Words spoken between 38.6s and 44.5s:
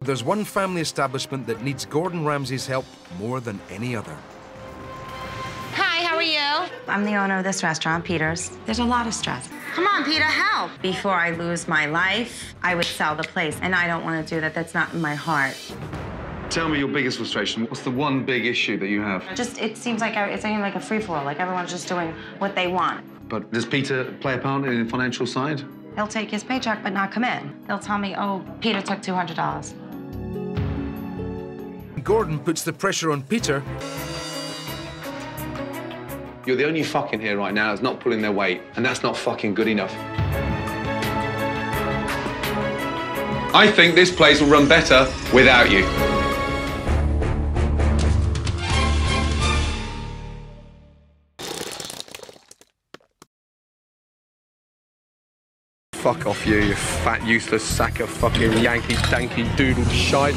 and that's not fucking good enough. I think this place will